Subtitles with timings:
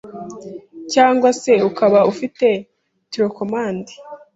[0.93, 2.47] cyangwa se ukaba ufite
[3.11, 3.93] telecommande